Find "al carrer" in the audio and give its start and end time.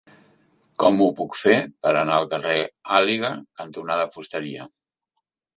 2.21-2.57